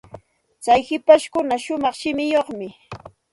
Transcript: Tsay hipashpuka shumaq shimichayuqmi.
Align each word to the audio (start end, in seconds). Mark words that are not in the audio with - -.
Tsay 0.63 0.81
hipashpuka 0.87 1.55
shumaq 1.63 1.95
shimichayuqmi. 1.99 2.67